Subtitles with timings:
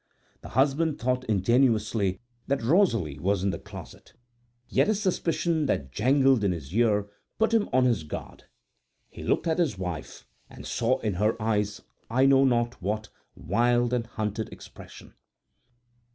[0.41, 4.13] The husband thought ingenuously that Rosalie was in the closet,
[4.67, 8.45] yet a suspicion that jangled in his ear put him on his guard.
[9.09, 13.93] He looked at his wife and saw in her eyes I know not what wild
[13.93, 15.13] and hunted expression.